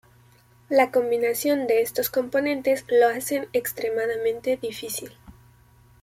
[0.67, 5.11] La combinación de estos componentes lo hacen extremadamente difícil.